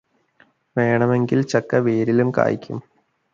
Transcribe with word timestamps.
വേണെമെങ്കിൽ 0.75 1.41
ചക്ക 1.43 1.75
വേരിലും 1.79 2.31
കായ്ക്കും 2.31 2.79